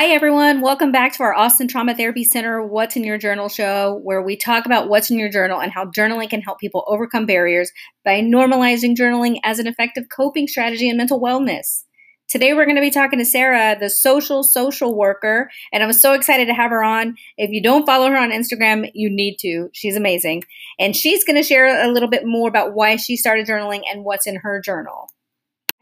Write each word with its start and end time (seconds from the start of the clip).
Hi, 0.00 0.06
everyone. 0.06 0.62
Welcome 0.62 0.92
back 0.92 1.12
to 1.12 1.22
our 1.24 1.34
Austin 1.34 1.68
Trauma 1.68 1.94
Therapy 1.94 2.24
Center 2.24 2.66
What's 2.66 2.96
in 2.96 3.04
Your 3.04 3.18
Journal 3.18 3.50
show, 3.50 4.00
where 4.02 4.22
we 4.22 4.34
talk 4.34 4.64
about 4.64 4.88
what's 4.88 5.10
in 5.10 5.18
your 5.18 5.28
journal 5.28 5.60
and 5.60 5.70
how 5.70 5.84
journaling 5.84 6.30
can 6.30 6.40
help 6.40 6.58
people 6.58 6.84
overcome 6.86 7.26
barriers 7.26 7.70
by 8.02 8.22
normalizing 8.22 8.96
journaling 8.96 9.40
as 9.44 9.58
an 9.58 9.66
effective 9.66 10.04
coping 10.08 10.48
strategy 10.48 10.88
in 10.88 10.96
mental 10.96 11.20
wellness. 11.20 11.82
Today, 12.30 12.54
we're 12.54 12.64
going 12.64 12.76
to 12.76 12.80
be 12.80 12.90
talking 12.90 13.18
to 13.18 13.26
Sarah, 13.26 13.76
the 13.78 13.90
social 13.90 14.42
social 14.42 14.96
worker, 14.96 15.50
and 15.70 15.82
I'm 15.82 15.92
so 15.92 16.14
excited 16.14 16.46
to 16.46 16.54
have 16.54 16.70
her 16.70 16.82
on. 16.82 17.16
If 17.36 17.50
you 17.50 17.62
don't 17.62 17.84
follow 17.84 18.08
her 18.08 18.16
on 18.16 18.30
Instagram, 18.30 18.90
you 18.94 19.10
need 19.10 19.36
to. 19.40 19.68
She's 19.74 19.96
amazing. 19.96 20.44
And 20.78 20.96
she's 20.96 21.24
going 21.24 21.36
to 21.36 21.42
share 21.42 21.84
a 21.84 21.92
little 21.92 22.08
bit 22.08 22.22
more 22.24 22.48
about 22.48 22.72
why 22.72 22.96
she 22.96 23.18
started 23.18 23.46
journaling 23.46 23.82
and 23.92 24.02
what's 24.02 24.26
in 24.26 24.36
her 24.36 24.62
journal. 24.64 25.08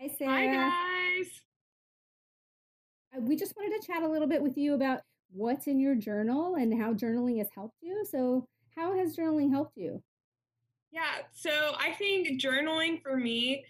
Hi, 0.01 0.10
Sarah. 0.19 0.32
Hi, 0.32 0.46
guys 0.46 0.98
we 3.17 3.37
just 3.37 3.55
wanted 3.57 3.80
to 3.80 3.87
chat 3.87 4.03
a 4.03 4.09
little 4.09 4.29
bit 4.29 4.43
with 4.43 4.57
you 4.57 4.75
about 4.75 5.01
what's 5.33 5.66
in 5.66 5.79
your 5.79 5.95
journal 5.95 6.57
and 6.57 6.80
how 6.80 6.93
journaling 6.93 7.39
has 7.39 7.49
helped 7.55 7.77
you. 7.80 8.05
So, 8.09 8.47
how 8.77 8.97
has 8.97 9.16
journaling 9.16 9.51
helped 9.51 9.77
you? 9.77 10.03
Yeah, 10.91 11.23
so 11.33 11.51
I 11.79 11.93
think 11.93 12.41
journaling 12.41 13.02
for 13.02 13.16
me 13.16 13.65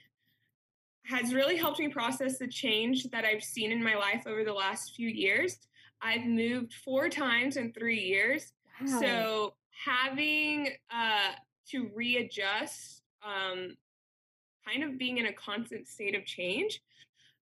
has 1.07 1.33
really 1.33 1.57
helped 1.57 1.79
me 1.79 1.89
process 1.89 2.39
the 2.39 2.47
change 2.47 3.05
that 3.11 3.25
I've 3.25 3.43
seen 3.43 3.73
in 3.73 3.83
my 3.83 3.95
life 3.95 4.25
over 4.27 4.45
the 4.45 4.53
last 4.53 4.95
few 4.95 5.09
years. 5.09 5.57
I've 6.03 6.27
moved 6.27 6.75
four 6.85 7.09
times 7.09 7.57
in 7.57 7.73
three 7.73 8.01
years. 8.01 8.53
Wow. 8.81 9.01
So, 9.01 9.55
having 9.85 10.69
uh, 10.91 11.33
to 11.71 11.91
readjust, 11.95 13.03
um, 13.25 13.77
kind 14.67 14.85
of 14.85 14.99
being 14.99 15.19
in 15.19 15.27
a 15.27 15.33
constant 15.33 15.89
state 15.89 16.15
of 16.15 16.25
change, 16.25 16.81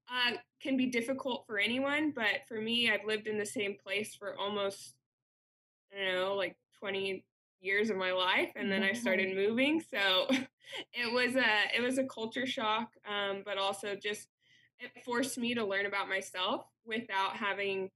uh, 0.09 0.37
can 0.61 0.77
be 0.77 0.87
difficult 0.87 1.45
for 1.47 1.59
anyone, 1.59 2.13
but 2.15 2.47
for 2.49 2.61
me, 2.61 2.91
I've 2.91 3.07
lived 3.07 3.27
in 3.27 3.39
the 3.39 3.47
same 3.47 3.77
place 3.83 4.15
for 4.15 4.39
almost, 4.39 4.95
I 5.93 6.05
don't 6.05 6.15
know, 6.15 6.35
like 6.35 6.57
20 6.79 7.25
years 7.61 7.91
of 7.91 7.97
my 7.97 8.13
life, 8.13 8.51
and 8.57 8.71
then 8.71 8.83
I 8.83 8.93
started 8.93 9.35
moving. 9.35 9.83
So 9.91 10.29
it 10.93 11.13
was 11.13 11.37
a 11.37 11.77
it 11.77 11.83
was 11.83 11.99
a 11.99 12.05
culture 12.05 12.47
shock, 12.47 12.93
um, 13.09 13.43
but 13.45 13.59
also 13.59 13.95
just 13.95 14.29
it 14.79 14.91
forced 15.05 15.39
me 15.39 15.55
to 15.55 15.65
learn 15.65 15.87
about 15.87 16.09
myself 16.09 16.67
without 16.85 17.37
having 17.37 17.91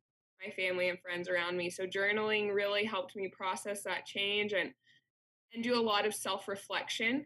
my 0.45 0.51
family 0.53 0.89
and 0.89 0.99
friends 1.01 1.29
around 1.29 1.57
me. 1.57 1.69
So 1.71 1.85
journaling 1.87 2.55
really 2.55 2.85
helped 2.85 3.15
me 3.15 3.29
process 3.29 3.83
that 3.83 4.07
change 4.07 4.53
and 4.53 4.73
and 5.53 5.63
do 5.63 5.79
a 5.79 5.83
lot 5.83 6.07
of 6.07 6.15
self 6.15 6.49
reflection 6.49 7.25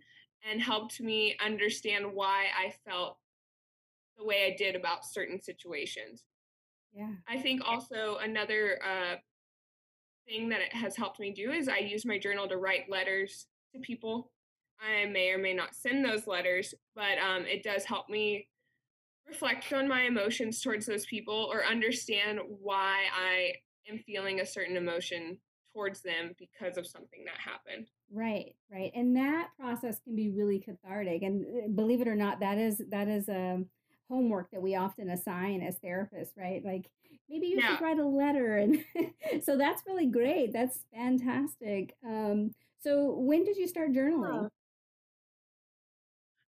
and 0.49 0.61
helped 0.61 1.01
me 1.01 1.37
understand 1.45 2.07
why 2.13 2.47
I 2.59 2.75
felt 2.87 3.19
the 4.19 4.25
way 4.25 4.47
I 4.47 4.57
did 4.57 4.77
about 4.77 5.05
certain 5.05 5.41
situations. 5.41 6.25
Yeah. 6.93 7.11
I 7.29 7.39
think 7.39 7.63
also 7.65 8.19
another 8.23 8.79
uh, 8.85 9.17
thing 10.29 10.49
that 10.51 10.61
it 10.61 10.73
has 10.73 10.97
helped 10.97 11.21
me 11.21 11.33
do 11.33 11.51
is 11.51 11.69
I 11.69 11.79
use 11.79 12.07
my 12.07 12.19
journal 12.19 12.49
to 12.49 12.57
write 12.57 12.89
letters 12.89 13.47
to 13.75 13.81
people. 13.81 14.31
I 14.81 15.07
may 15.07 15.31
or 15.31 15.39
may 15.39 15.55
not 15.55 15.75
send 15.75 16.05
those 16.05 16.27
letters, 16.27 16.75
but 16.95 17.19
um, 17.19 17.45
it 17.47 17.63
does 17.63 17.85
help 17.85 18.09
me 18.09 18.49
reflect 19.27 19.73
on 19.73 19.89
my 19.89 20.03
emotions 20.03 20.61
towards 20.61 20.87
those 20.87 21.07
people 21.07 21.49
or 21.51 21.65
understand 21.65 22.39
why 22.61 23.05
I 23.17 23.55
am 23.91 23.99
feeling 23.99 24.41
a 24.41 24.47
certain 24.47 24.77
emotion 24.77 25.39
towards 25.73 26.03
them 26.03 26.33
because 26.39 26.77
of 26.77 26.87
something 26.87 27.25
that 27.25 27.39
happened. 27.39 27.89
Right, 28.13 28.55
right. 28.71 28.93
And 28.95 29.17
that 29.17 29.49
process 29.59 29.99
can 30.01 30.15
be 30.15 30.31
really 30.31 30.61
cathartic. 30.61 31.23
And 31.23 31.45
eh, 31.45 31.69
believe 31.75 32.01
it 32.01 32.09
or 32.09 32.15
not, 32.15 32.41
that 32.41 32.59
is 32.59 32.81
that 32.91 33.09
is 33.09 33.29
a 33.29 33.55
um, 33.55 33.67
homework 34.09 34.51
that 34.51 34.63
we 34.63 34.75
often 34.75 35.11
assign 35.11 35.63
as 35.63 35.79
therapists, 35.79 36.37
right? 36.37 36.65
Like 36.65 36.91
maybe 37.29 37.47
you 37.47 37.61
should 37.61 37.81
write 37.81 37.99
a 37.99 38.07
letter 38.07 38.57
and 38.57 38.85
so 39.45 39.57
that's 39.57 39.83
really 39.87 40.07
great. 40.07 40.53
That's 40.53 40.79
fantastic. 40.93 41.97
Um 42.07 42.53
so 42.81 43.15
when 43.19 43.45
did 43.45 43.57
you 43.57 43.67
start 43.67 43.93
journaling? 43.93 44.49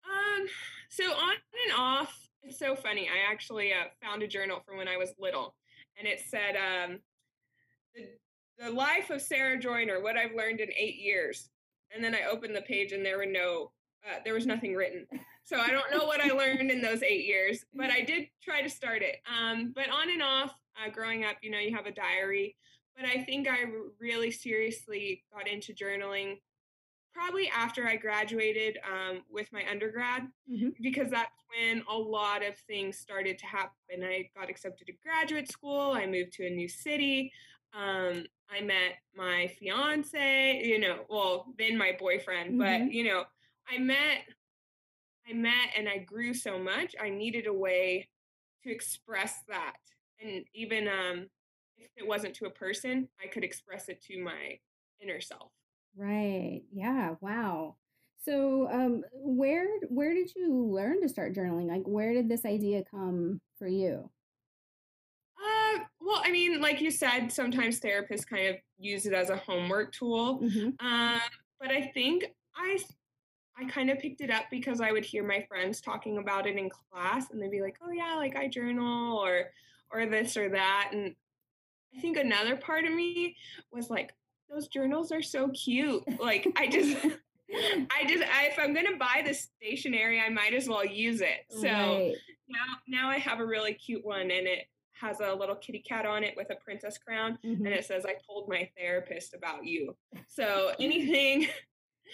Um 0.05 0.47
so 0.89 1.05
on 1.05 1.33
and 1.33 1.77
off 1.77 2.15
it's 2.41 2.57
so 2.57 2.75
funny. 2.75 3.07
I 3.07 3.31
actually 3.31 3.73
uh, 3.73 3.87
found 4.01 4.23
a 4.23 4.27
journal 4.27 4.61
from 4.65 4.77
when 4.77 4.87
I 4.87 4.97
was 4.97 5.13
little 5.19 5.55
and 5.97 6.07
it 6.07 6.21
said 6.29 6.55
um 6.55 6.99
the, 7.95 8.65
the 8.65 8.71
life 8.71 9.09
of 9.09 9.21
Sarah 9.21 9.59
Joyner, 9.59 10.01
what 10.01 10.17
I've 10.17 10.35
learned 10.35 10.59
in 10.59 10.69
8 10.75 10.95
years. 10.95 11.49
And 11.93 12.03
then 12.03 12.13
I 12.13 12.29
opened 12.29 12.55
the 12.55 12.61
page 12.61 12.91
and 12.91 13.03
there 13.03 13.17
were 13.17 13.25
no 13.25 13.71
uh, 14.05 14.19
there 14.23 14.33
was 14.33 14.45
nothing 14.45 14.75
written. 14.75 15.05
So 15.43 15.59
I 15.59 15.69
don't 15.69 15.91
know 15.91 16.05
what 16.05 16.21
I 16.21 16.29
learned 16.29 16.69
in 16.71 16.81
those 16.81 17.01
eight 17.01 17.25
years, 17.25 17.65
but 17.73 17.89
I 17.89 18.01
did 18.01 18.27
try 18.43 18.61
to 18.61 18.69
start 18.69 19.01
it. 19.01 19.17
Um, 19.27 19.73
but 19.75 19.89
on 19.89 20.09
and 20.09 20.21
off, 20.21 20.53
uh, 20.77 20.89
growing 20.91 21.25
up, 21.25 21.37
you 21.41 21.49
know, 21.49 21.59
you 21.59 21.75
have 21.75 21.85
a 21.85 21.91
diary. 21.91 22.55
But 22.95 23.05
I 23.07 23.23
think 23.23 23.47
I 23.47 23.65
really 23.99 24.31
seriously 24.31 25.23
got 25.33 25.47
into 25.47 25.73
journaling 25.73 26.39
probably 27.13 27.49
after 27.49 27.87
I 27.87 27.95
graduated 27.95 28.77
um, 28.87 29.21
with 29.29 29.51
my 29.51 29.63
undergrad, 29.69 30.27
mm-hmm. 30.49 30.69
because 30.81 31.09
that's 31.09 31.31
when 31.57 31.83
a 31.89 31.97
lot 31.97 32.45
of 32.45 32.55
things 32.67 32.97
started 32.97 33.37
to 33.39 33.45
happen. 33.45 34.03
I 34.03 34.29
got 34.37 34.49
accepted 34.49 34.87
to 34.87 34.93
graduate 35.03 35.51
school, 35.51 35.93
I 35.93 36.05
moved 36.05 36.33
to 36.33 36.45
a 36.45 36.49
new 36.49 36.69
city. 36.69 37.31
Um, 37.73 38.25
I 38.49 38.61
met 38.61 38.97
my 39.15 39.47
fiance, 39.59 40.61
you 40.63 40.79
know, 40.79 41.01
well, 41.09 41.53
then 41.57 41.77
my 41.77 41.95
boyfriend, 41.99 42.59
mm-hmm. 42.59 42.85
but, 42.85 42.93
you 42.93 43.03
know, 43.03 43.25
I 43.69 43.77
met 43.77 44.19
I 45.29 45.33
met 45.33 45.69
and 45.77 45.87
I 45.87 45.99
grew 45.99 46.33
so 46.33 46.57
much, 46.57 46.95
I 46.99 47.09
needed 47.09 47.45
a 47.47 47.53
way 47.53 48.09
to 48.63 48.71
express 48.71 49.35
that. 49.47 49.77
And 50.21 50.43
even 50.53 50.87
um, 50.87 51.27
if 51.77 51.91
it 51.95 52.07
wasn't 52.07 52.33
to 52.35 52.45
a 52.45 52.51
person, 52.51 53.07
I 53.23 53.27
could 53.27 53.43
express 53.43 53.89
it 53.89 54.01
to 54.05 54.21
my 54.23 54.57
inner 55.01 55.21
self. 55.21 55.51
Right. 55.95 56.61
Yeah. 56.73 57.15
Wow. 57.21 57.75
So, 58.21 58.69
um, 58.69 59.03
where 59.13 59.65
where 59.87 60.13
did 60.13 60.35
you 60.35 60.53
learn 60.53 61.01
to 61.01 61.09
start 61.09 61.33
journaling? 61.33 61.67
Like, 61.67 61.83
where 61.85 62.13
did 62.13 62.27
this 62.27 62.45
idea 62.45 62.83
come 62.83 63.39
for 63.57 63.67
you? 63.67 64.09
Uh, 65.37 65.79
well, 66.01 66.21
I 66.23 66.31
mean, 66.31 66.59
like 66.59 66.81
you 66.81 66.91
said, 66.91 67.31
sometimes 67.31 67.79
therapists 67.79 68.27
kind 68.27 68.47
of 68.47 68.55
use 68.77 69.05
it 69.05 69.13
as 69.13 69.29
a 69.29 69.37
homework 69.37 69.93
tool. 69.93 70.41
Mm-hmm. 70.41 70.85
Uh, 70.85 71.19
but 71.61 71.71
I 71.71 71.91
think 71.93 72.25
I 72.55 72.77
I 73.59 73.65
kind 73.65 73.89
of 73.89 73.99
picked 73.99 74.21
it 74.21 74.29
up 74.29 74.45
because 74.49 74.81
I 74.81 74.91
would 74.91 75.05
hear 75.05 75.25
my 75.25 75.45
friends 75.47 75.81
talking 75.81 76.17
about 76.17 76.47
it 76.47 76.57
in 76.57 76.69
class 76.69 77.29
and 77.31 77.41
they'd 77.41 77.51
be 77.51 77.61
like, 77.61 77.77
"Oh 77.81 77.91
yeah, 77.91 78.15
like 78.15 78.35
I 78.35 78.47
journal 78.47 79.17
or 79.17 79.51
or 79.91 80.05
this 80.05 80.37
or 80.37 80.49
that." 80.49 80.91
And 80.93 81.15
I 81.95 81.99
think 81.99 82.17
another 82.17 82.55
part 82.55 82.85
of 82.85 82.93
me 82.93 83.35
was 83.71 83.89
like, 83.89 84.13
"Those 84.49 84.67
journals 84.67 85.11
are 85.11 85.21
so 85.21 85.49
cute." 85.49 86.03
Like 86.19 86.47
I 86.55 86.67
just 86.67 86.97
I 87.51 88.05
just 88.07 88.23
I, 88.23 88.47
if 88.47 88.59
I'm 88.59 88.73
going 88.73 88.87
to 88.87 88.97
buy 88.97 89.23
this 89.25 89.49
stationery, 89.57 90.21
I 90.21 90.29
might 90.29 90.53
as 90.53 90.67
well 90.67 90.85
use 90.85 91.21
it. 91.21 91.45
So 91.49 91.67
right. 91.67 92.15
now 92.47 92.65
now 92.87 93.09
I 93.09 93.17
have 93.17 93.39
a 93.39 93.45
really 93.45 93.73
cute 93.73 94.05
one 94.05 94.31
and 94.31 94.47
it 94.47 94.67
has 94.93 95.19
a 95.21 95.33
little 95.33 95.55
kitty 95.55 95.79
cat 95.79 96.05
on 96.05 96.23
it 96.23 96.33
with 96.35 96.49
a 96.49 96.55
princess 96.55 96.97
crown 96.97 97.39
mm-hmm. 97.45 97.65
and 97.65 97.73
it 97.73 97.85
says 97.85 98.05
I 98.05 98.15
told 98.27 98.49
my 98.49 98.69
therapist 98.77 99.33
about 99.33 99.65
you. 99.65 99.95
So 100.27 100.73
anything 100.79 101.47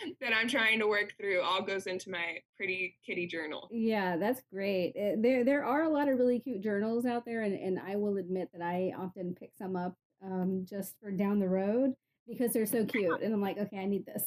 that 0.21 0.33
I'm 0.33 0.47
trying 0.47 0.79
to 0.79 0.87
work 0.87 1.13
through 1.19 1.41
all 1.41 1.61
goes 1.61 1.87
into 1.87 2.09
my 2.09 2.39
pretty 2.57 2.97
kitty 3.05 3.27
journal. 3.27 3.69
Yeah, 3.71 4.17
that's 4.17 4.41
great. 4.51 4.93
Eh, 4.95 5.15
there 5.17 5.43
there 5.43 5.65
are 5.65 5.83
a 5.83 5.89
lot 5.89 6.07
of 6.07 6.17
really 6.17 6.39
cute 6.39 6.61
journals 6.61 7.05
out 7.05 7.25
there, 7.25 7.41
and, 7.41 7.53
and 7.53 7.79
I 7.79 7.95
will 7.95 8.17
admit 8.17 8.49
that 8.53 8.61
I 8.61 8.93
often 8.97 9.35
pick 9.39 9.51
some 9.57 9.75
up 9.75 9.95
um, 10.23 10.65
just 10.67 10.95
for 11.01 11.11
down 11.11 11.39
the 11.39 11.49
road 11.49 11.93
because 12.27 12.53
they're 12.53 12.65
so 12.65 12.85
cute, 12.85 13.21
and 13.21 13.33
I'm 13.33 13.41
like, 13.41 13.57
okay, 13.57 13.77
I 13.77 13.85
need 13.85 14.05
this. 14.05 14.23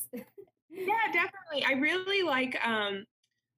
yeah, 0.70 1.12
definitely. 1.12 1.65
I 1.67 1.73
really 1.73 2.23
like 2.23 2.56
um, 2.65 3.05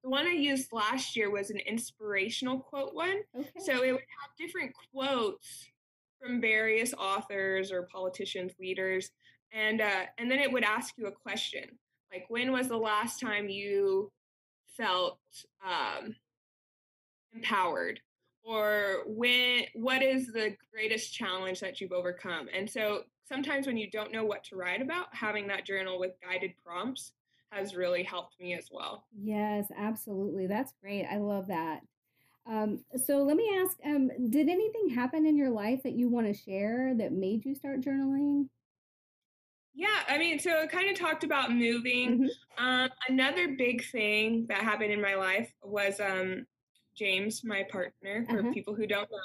the 0.03 0.09
one 0.09 0.25
I 0.25 0.31
used 0.31 0.69
last 0.71 1.15
year 1.15 1.29
was 1.29 1.49
an 1.49 1.59
inspirational 1.59 2.59
quote 2.59 2.93
one. 2.93 3.17
Okay. 3.37 3.49
So 3.59 3.83
it 3.83 3.91
would 3.91 4.01
have 4.01 4.35
different 4.37 4.73
quotes 4.93 5.69
from 6.21 6.41
various 6.41 6.93
authors 6.93 7.71
or 7.71 7.87
politicians, 7.91 8.53
leaders, 8.59 9.11
and 9.53 9.81
uh, 9.81 10.05
and 10.17 10.29
then 10.29 10.39
it 10.39 10.51
would 10.51 10.63
ask 10.63 10.95
you 10.97 11.07
a 11.07 11.11
question. 11.11 11.63
Like, 12.11 12.25
when 12.29 12.51
was 12.51 12.67
the 12.67 12.77
last 12.77 13.19
time 13.19 13.49
you 13.49 14.11
felt 14.77 15.19
um, 15.65 16.15
empowered? 17.33 17.99
Or 18.43 19.03
when, 19.05 19.65
what 19.75 20.01
is 20.01 20.27
the 20.27 20.55
greatest 20.73 21.13
challenge 21.13 21.59
that 21.59 21.79
you've 21.79 21.91
overcome? 21.91 22.47
And 22.55 22.69
so 22.69 23.03
sometimes 23.27 23.67
when 23.67 23.77
you 23.77 23.89
don't 23.89 24.11
know 24.11 24.25
what 24.25 24.43
to 24.45 24.55
write 24.55 24.81
about, 24.81 25.07
having 25.11 25.47
that 25.47 25.65
journal 25.65 25.99
with 25.99 26.13
guided 26.21 26.53
prompts 26.65 27.13
has 27.51 27.75
really 27.75 28.03
helped 28.03 28.39
me 28.39 28.53
as 28.53 28.67
well. 28.71 29.05
Yes, 29.15 29.67
absolutely. 29.77 30.47
That's 30.47 30.73
great. 30.81 31.05
I 31.05 31.17
love 31.17 31.47
that. 31.47 31.81
Um, 32.49 32.83
so 33.05 33.23
let 33.23 33.37
me 33.37 33.49
ask 33.61 33.77
um, 33.85 34.09
Did 34.29 34.49
anything 34.49 34.89
happen 34.89 35.25
in 35.27 35.37
your 35.37 35.51
life 35.51 35.83
that 35.83 35.93
you 35.93 36.09
want 36.09 36.27
to 36.27 36.33
share 36.33 36.93
that 36.97 37.11
made 37.11 37.45
you 37.45 37.53
start 37.53 37.81
journaling? 37.81 38.47
Yeah, 39.73 39.87
I 40.07 40.17
mean, 40.17 40.39
so 40.39 40.61
I 40.61 40.67
kind 40.67 40.89
of 40.89 40.97
talked 40.97 41.23
about 41.23 41.51
moving. 41.51 42.19
Mm-hmm. 42.19 42.65
Um, 42.65 42.89
another 43.07 43.55
big 43.57 43.83
thing 43.85 44.45
that 44.49 44.59
happened 44.59 44.91
in 44.91 45.01
my 45.01 45.15
life 45.15 45.51
was 45.63 45.99
um, 45.99 46.45
James, 46.95 47.41
my 47.43 47.63
partner, 47.71 48.25
for 48.29 48.39
uh-huh. 48.39 48.51
people 48.53 48.75
who 48.75 48.85
don't 48.85 49.09
know. 49.09 49.17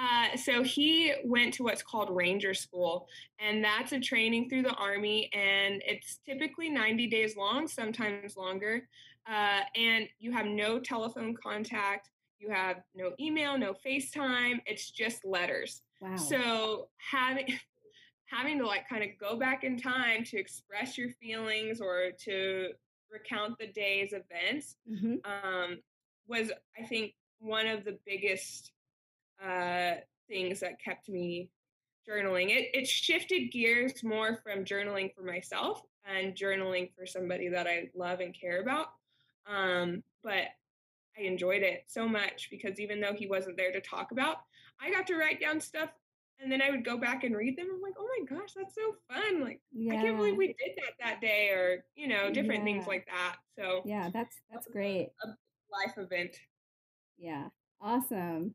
Uh, 0.00 0.36
so 0.36 0.62
he 0.62 1.12
went 1.24 1.52
to 1.54 1.64
what's 1.64 1.82
called 1.82 2.08
Ranger 2.10 2.54
School, 2.54 3.08
and 3.40 3.64
that's 3.64 3.92
a 3.92 3.98
training 3.98 4.48
through 4.48 4.62
the 4.62 4.74
Army, 4.74 5.28
and 5.32 5.82
it's 5.84 6.20
typically 6.26 6.68
90 6.68 7.08
days 7.08 7.36
long, 7.36 7.66
sometimes 7.66 8.36
longer. 8.36 8.88
Uh, 9.28 9.60
and 9.76 10.08
you 10.18 10.32
have 10.32 10.46
no 10.46 10.78
telephone 10.78 11.34
contact, 11.42 12.10
you 12.40 12.50
have 12.50 12.76
no 12.94 13.12
email, 13.20 13.58
no 13.58 13.74
FaceTime. 13.86 14.60
It's 14.66 14.90
just 14.90 15.24
letters. 15.24 15.82
Wow. 16.00 16.16
So 16.16 16.88
having 16.96 17.46
having 18.30 18.58
to 18.58 18.66
like 18.66 18.88
kind 18.88 19.02
of 19.02 19.10
go 19.18 19.36
back 19.36 19.64
in 19.64 19.76
time 19.76 20.24
to 20.24 20.38
express 20.38 20.96
your 20.96 21.10
feelings 21.20 21.80
or 21.80 22.10
to 22.24 22.68
recount 23.10 23.58
the 23.58 23.66
day's 23.66 24.12
events 24.12 24.76
mm-hmm. 24.90 25.14
um, 25.24 25.78
was, 26.28 26.52
I 26.78 26.86
think, 26.86 27.14
one 27.40 27.66
of 27.66 27.84
the 27.84 27.98
biggest 28.06 28.70
uh, 29.44 29.92
things 30.28 30.60
that 30.60 30.82
kept 30.82 31.08
me 31.08 31.50
journaling. 32.08 32.50
It, 32.50 32.68
it 32.72 32.86
shifted 32.86 33.50
gears 33.50 34.04
more 34.04 34.38
from 34.42 34.64
journaling 34.64 35.14
for 35.14 35.22
myself 35.22 35.82
and 36.04 36.34
journaling 36.34 36.90
for 36.96 37.06
somebody 37.06 37.48
that 37.48 37.66
I 37.66 37.88
love 37.94 38.20
and 38.20 38.38
care 38.38 38.60
about. 38.60 38.86
Um, 39.46 40.02
but 40.22 40.44
I 41.18 41.22
enjoyed 41.22 41.62
it 41.62 41.84
so 41.88 42.06
much 42.08 42.48
because 42.50 42.78
even 42.78 43.00
though 43.00 43.14
he 43.14 43.26
wasn't 43.26 43.56
there 43.56 43.72
to 43.72 43.80
talk 43.80 44.12
about, 44.12 44.36
I 44.80 44.90
got 44.90 45.06
to 45.08 45.16
write 45.16 45.40
down 45.40 45.60
stuff 45.60 45.90
and 46.42 46.50
then 46.50 46.62
I 46.62 46.70
would 46.70 46.84
go 46.84 46.96
back 46.96 47.24
and 47.24 47.36
read 47.36 47.56
them. 47.56 47.66
I'm 47.72 47.82
like, 47.82 47.94
oh 47.98 48.08
my 48.18 48.36
gosh, 48.36 48.50
that's 48.56 48.74
so 48.74 48.94
fun! 49.08 49.42
Like, 49.42 49.60
yeah. 49.72 49.94
I 49.94 49.96
can't 49.96 50.16
believe 50.16 50.36
we 50.36 50.48
did 50.48 50.76
that 50.76 50.94
that 51.00 51.20
day, 51.20 51.48
or 51.50 51.84
you 51.94 52.08
know, 52.08 52.30
different 52.30 52.60
yeah. 52.60 52.72
things 52.72 52.86
like 52.86 53.06
that. 53.06 53.36
So 53.58 53.82
yeah, 53.84 54.10
that's 54.12 54.36
that's 54.50 54.66
great. 54.66 55.10
A, 55.24 55.28
a 55.28 55.36
life 55.72 55.98
event. 55.98 56.36
Yeah, 57.18 57.48
awesome. 57.80 58.54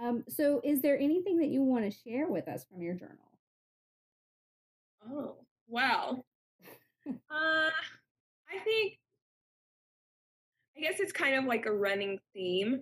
Um, 0.00 0.24
so, 0.28 0.60
is 0.62 0.80
there 0.80 0.98
anything 0.98 1.38
that 1.38 1.48
you 1.48 1.62
want 1.62 1.84
to 1.84 1.98
share 2.08 2.28
with 2.28 2.46
us 2.46 2.64
from 2.70 2.82
your 2.82 2.94
journal? 2.94 3.16
Oh 5.10 5.36
well, 5.66 6.24
uh, 7.08 7.12
I 7.30 8.58
think 8.64 8.98
I 10.76 10.80
guess 10.80 11.00
it's 11.00 11.12
kind 11.12 11.34
of 11.34 11.44
like 11.44 11.66
a 11.66 11.72
running 11.72 12.20
theme 12.32 12.80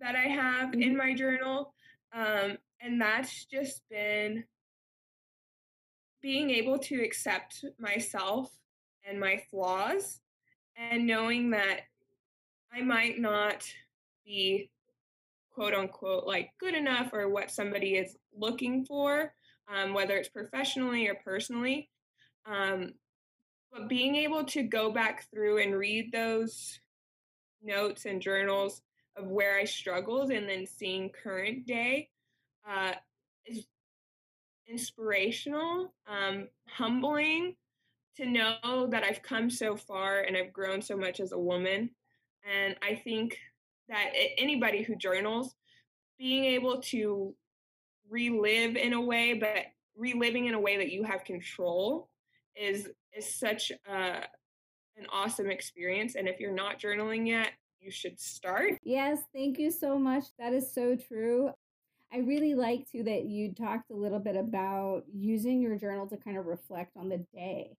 that 0.00 0.14
I 0.14 0.28
have 0.28 0.70
mm-hmm. 0.70 0.82
in 0.82 0.96
my 0.96 1.14
journal. 1.14 1.74
Um, 2.14 2.58
and 2.82 3.00
that's 3.00 3.44
just 3.44 3.82
been 3.88 4.44
being 6.20 6.50
able 6.50 6.78
to 6.78 7.02
accept 7.02 7.64
myself 7.78 8.50
and 9.08 9.18
my 9.18 9.40
flaws 9.50 10.20
and 10.76 11.06
knowing 11.06 11.50
that 11.50 11.80
I 12.72 12.82
might 12.82 13.18
not 13.18 13.64
be 14.24 14.70
quote 15.54 15.74
unquote 15.74 16.26
like 16.26 16.50
good 16.58 16.74
enough 16.74 17.12
or 17.12 17.28
what 17.28 17.50
somebody 17.50 17.94
is 17.94 18.16
looking 18.36 18.84
for, 18.84 19.34
um, 19.72 19.94
whether 19.94 20.16
it's 20.16 20.28
professionally 20.28 21.08
or 21.08 21.14
personally. 21.24 21.88
Um, 22.46 22.94
but 23.72 23.88
being 23.88 24.16
able 24.16 24.44
to 24.44 24.62
go 24.62 24.90
back 24.90 25.28
through 25.30 25.62
and 25.62 25.74
read 25.74 26.12
those 26.12 26.80
notes 27.62 28.06
and 28.06 28.20
journals 28.20 28.82
of 29.16 29.26
where 29.28 29.58
I 29.58 29.64
struggled 29.64 30.30
and 30.30 30.48
then 30.48 30.66
seeing 30.66 31.10
current 31.10 31.66
day 31.66 32.08
uh, 32.68 32.92
is 33.46 33.66
inspirational, 34.68 35.92
um, 36.06 36.48
humbling 36.68 37.56
to 38.16 38.26
know 38.26 38.86
that 38.90 39.04
I've 39.04 39.22
come 39.22 39.50
so 39.50 39.76
far 39.76 40.20
and 40.20 40.36
I've 40.36 40.52
grown 40.52 40.82
so 40.82 40.96
much 40.96 41.20
as 41.20 41.32
a 41.32 41.38
woman. 41.38 41.90
And 42.50 42.76
I 42.82 42.94
think 42.94 43.38
that 43.88 44.10
anybody 44.38 44.82
who 44.82 44.96
journals, 44.96 45.54
being 46.18 46.44
able 46.44 46.80
to 46.82 47.34
relive 48.08 48.76
in 48.76 48.92
a 48.92 49.00
way, 49.00 49.34
but 49.34 49.66
reliving 49.96 50.46
in 50.46 50.54
a 50.54 50.60
way 50.60 50.76
that 50.76 50.90
you 50.90 51.04
have 51.04 51.24
control 51.24 52.08
is 52.54 52.88
is 53.16 53.34
such 53.34 53.72
a 53.88 54.24
an 54.96 55.06
awesome 55.12 55.50
experience. 55.50 56.14
And 56.16 56.28
if 56.28 56.38
you're 56.38 56.52
not 56.52 56.78
journaling 56.78 57.26
yet, 57.26 57.50
you 57.80 57.90
should 57.90 58.20
start. 58.20 58.78
Yes, 58.82 59.18
thank 59.34 59.58
you 59.58 59.70
so 59.70 59.98
much. 59.98 60.24
That 60.38 60.52
is 60.52 60.72
so 60.72 60.96
true. 60.96 61.50
I 62.12 62.18
really 62.18 62.54
like 62.54 62.90
too 62.90 63.02
that 63.04 63.24
you 63.24 63.52
talked 63.52 63.90
a 63.90 63.96
little 63.96 64.18
bit 64.18 64.36
about 64.36 65.04
using 65.12 65.60
your 65.60 65.76
journal 65.76 66.06
to 66.08 66.16
kind 66.16 66.36
of 66.36 66.46
reflect 66.46 66.96
on 66.96 67.08
the 67.08 67.24
day. 67.34 67.76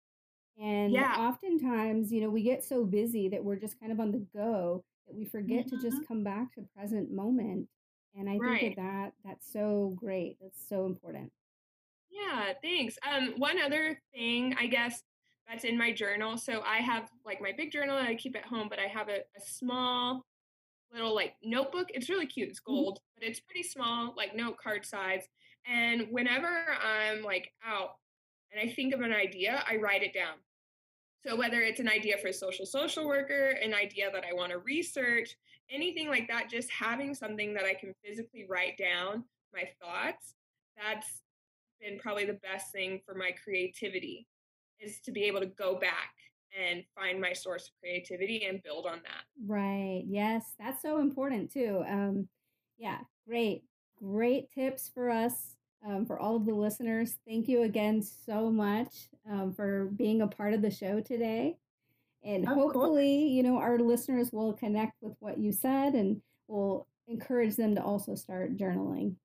And 0.62 0.92
yeah. 0.92 1.16
oftentimes, 1.18 2.12
you 2.12 2.22
know, 2.22 2.30
we 2.30 2.44
get 2.44 2.64
so 2.64 2.86
busy 2.86 3.30
that 3.30 3.44
we're 3.44 3.56
just 3.56 3.80
kind 3.80 3.92
of 3.92 4.00
on 4.00 4.12
the 4.12 4.26
go 4.36 4.84
that 5.08 5.16
we 5.16 5.26
forget 5.26 5.66
mm-hmm. 5.66 5.78
to 5.78 5.82
just 5.82 5.98
mm-hmm. 5.98 6.08
come 6.08 6.24
back 6.24 6.54
to 6.56 6.66
present 6.76 7.12
moment. 7.12 7.68
And 8.16 8.30
I 8.30 8.38
right. 8.38 8.60
think 8.60 8.76
that, 8.76 8.84
that 8.84 9.14
that's 9.26 9.52
so 9.52 9.94
great. 9.96 10.38
That's 10.42 10.68
so 10.68 10.86
important. 10.86 11.32
Yeah, 12.12 12.54
thanks. 12.62 12.96
Um, 13.12 13.34
one 13.38 13.60
other 13.60 14.00
thing, 14.14 14.56
I 14.60 14.68
guess, 14.68 15.02
that's 15.48 15.64
in 15.64 15.78
my 15.78 15.92
journal. 15.92 16.38
So 16.38 16.62
I 16.62 16.78
have 16.78 17.10
like 17.26 17.42
my 17.42 17.52
big 17.58 17.72
journal 17.72 17.98
that 17.98 18.08
I 18.08 18.16
keep 18.16 18.36
at 18.36 18.46
home, 18.46 18.68
but 18.70 18.80
I 18.80 18.88
have 18.88 19.10
a, 19.10 19.18
a 19.18 19.42
small 19.44 20.24
little 20.94 21.16
like 21.16 21.36
notebook. 21.44 21.88
It's 21.94 22.10
really 22.10 22.28
cute. 22.28 22.50
It's 22.50 22.60
mm-hmm. 22.60 22.74
gold, 22.74 23.00
but 23.18 23.28
it's 23.28 23.40
pretty 23.40 23.64
small, 23.64 24.14
like 24.16 24.36
note 24.36 24.58
card 24.58 24.86
size. 24.86 25.24
And 25.66 26.08
whenever 26.12 26.66
I'm 26.82 27.24
like 27.24 27.52
out 27.66 27.96
and 28.52 28.70
I 28.70 28.74
think 28.74 28.94
of 28.94 29.02
an 29.02 29.14
idea, 29.14 29.64
I 29.70 29.78
write 29.78 30.04
it 30.04 30.14
down. 30.14 30.36
So 31.26 31.38
whether 31.38 31.62
it's 31.62 31.80
an 31.80 31.88
idea 31.88 32.18
for 32.18 32.28
a 32.28 32.34
social 32.34 32.66
social 32.66 33.08
worker, 33.08 33.52
an 33.64 33.74
idea 33.74 34.12
that 34.12 34.26
I 34.30 34.34
want 34.34 34.52
to 34.52 34.60
research, 34.60 35.36
anything 35.72 36.10
like 36.10 36.28
that, 36.28 36.50
just 36.50 36.70
having 36.70 37.16
something 37.16 37.54
that 37.54 37.64
I 37.64 37.74
can 37.74 37.94
physically 38.04 38.46
write 38.50 38.78
down 38.78 39.24
my 39.54 39.64
thoughts, 39.82 40.36
that's 40.78 41.22
been 41.80 41.98
probably 42.00 42.26
the 42.26 42.34
best 42.34 42.72
thing 42.72 43.00
for 43.06 43.16
my 43.16 43.32
creativity 43.44 44.28
is 44.80 45.00
to 45.02 45.12
be 45.12 45.24
able 45.24 45.40
to 45.40 45.46
go 45.46 45.80
back 45.80 46.12
and 46.60 46.84
find 46.96 47.20
my 47.20 47.34
source 47.34 47.68
of 47.68 47.74
creativity 47.80 48.46
and 48.46 48.62
build 48.64 48.86
on 48.86 49.02
that. 49.04 49.24
Right. 49.46 50.04
Yes, 50.08 50.54
that's 50.60 50.82
so 50.82 51.00
important 51.00 51.52
too. 51.52 51.84
Um, 51.88 52.28
yeah, 52.78 53.00
great, 53.28 53.64
great 54.02 54.52
tips 54.52 54.90
for 54.94 55.10
us, 55.10 55.56
um, 55.86 56.06
for 56.06 56.20
all 56.20 56.36
of 56.36 56.46
the 56.46 56.54
listeners. 56.54 57.16
Thank 57.28 57.48
you 57.48 57.64
again 57.64 58.02
so 58.02 58.50
much 58.50 59.10
um, 59.30 59.54
for 59.54 59.86
being 59.96 60.22
a 60.22 60.28
part 60.28 60.54
of 60.54 60.62
the 60.62 60.72
show 60.72 61.00
today. 61.00 61.58
And 62.24 62.48
of 62.48 62.54
hopefully, 62.54 63.20
course. 63.20 63.32
you 63.32 63.44
know, 63.44 63.58
our 63.58 63.80
listeners 63.80 64.32
will 64.32 64.54
connect 64.54 64.94
with 65.02 65.14
what 65.20 65.38
you 65.38 65.52
said 65.52 65.94
and 65.94 66.22
will 66.48 66.88
encourage 67.08 67.56
them 67.56 67.76
to 67.76 67.84
also 67.84 68.16
start 68.16 68.56
journaling. 68.56 69.16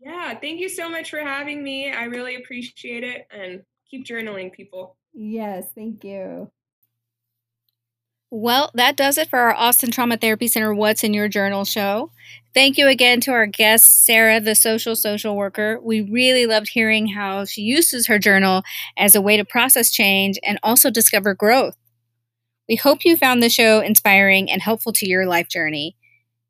Yeah, 0.00 0.38
thank 0.38 0.60
you 0.60 0.68
so 0.68 0.88
much 0.88 1.10
for 1.10 1.20
having 1.20 1.62
me. 1.62 1.90
I 1.90 2.04
really 2.04 2.36
appreciate 2.36 3.04
it 3.04 3.26
and 3.30 3.62
keep 3.90 4.06
journaling, 4.06 4.52
people. 4.52 4.96
Yes, 5.14 5.66
thank 5.74 6.04
you. 6.04 6.50
Well, 8.36 8.72
that 8.74 8.96
does 8.96 9.16
it 9.16 9.30
for 9.30 9.38
our 9.38 9.54
Austin 9.54 9.92
Trauma 9.92 10.16
Therapy 10.16 10.48
Center 10.48 10.74
What's 10.74 11.04
in 11.04 11.14
Your 11.14 11.28
Journal 11.28 11.64
show. 11.64 12.10
Thank 12.52 12.76
you 12.76 12.88
again 12.88 13.20
to 13.20 13.30
our 13.30 13.46
guest, 13.46 14.04
Sarah, 14.04 14.40
the 14.40 14.56
social 14.56 14.96
social 14.96 15.36
worker. 15.36 15.78
We 15.80 16.00
really 16.00 16.44
loved 16.44 16.70
hearing 16.72 17.06
how 17.06 17.44
she 17.44 17.62
uses 17.62 18.08
her 18.08 18.18
journal 18.18 18.64
as 18.96 19.14
a 19.14 19.20
way 19.20 19.36
to 19.36 19.44
process 19.44 19.92
change 19.92 20.36
and 20.42 20.58
also 20.64 20.90
discover 20.90 21.32
growth. 21.32 21.76
We 22.68 22.74
hope 22.74 23.04
you 23.04 23.16
found 23.16 23.40
the 23.40 23.48
show 23.48 23.80
inspiring 23.80 24.50
and 24.50 24.60
helpful 24.60 24.92
to 24.94 25.08
your 25.08 25.26
life 25.26 25.48
journey. 25.48 25.96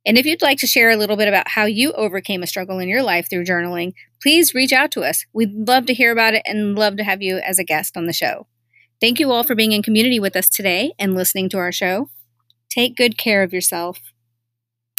And 0.06 0.16
if 0.16 0.24
you'd 0.24 0.40
like 0.40 0.58
to 0.58 0.66
share 0.66 0.90
a 0.90 0.96
little 0.96 1.16
bit 1.16 1.28
about 1.28 1.48
how 1.48 1.66
you 1.66 1.92
overcame 1.92 2.42
a 2.42 2.46
struggle 2.46 2.78
in 2.78 2.88
your 2.88 3.02
life 3.02 3.28
through 3.28 3.44
journaling, 3.44 3.92
please 4.22 4.54
reach 4.54 4.72
out 4.72 4.90
to 4.92 5.02
us. 5.02 5.26
We'd 5.34 5.52
love 5.52 5.84
to 5.86 5.94
hear 5.94 6.12
about 6.12 6.32
it 6.32 6.42
and 6.46 6.74
love 6.74 6.96
to 6.96 7.04
have 7.04 7.20
you 7.20 7.38
as 7.38 7.58
a 7.58 7.64
guest 7.64 7.96
on 7.96 8.06
the 8.06 8.12
show. 8.14 8.46
Thank 9.04 9.20
you 9.20 9.30
all 9.32 9.42
for 9.44 9.54
being 9.54 9.72
in 9.72 9.82
community 9.82 10.18
with 10.18 10.34
us 10.34 10.48
today 10.48 10.94
and 10.98 11.14
listening 11.14 11.50
to 11.50 11.58
our 11.58 11.70
show. 11.70 12.08
Take 12.70 12.96
good 12.96 13.18
care 13.18 13.42
of 13.42 13.52
yourself. 13.52 14.13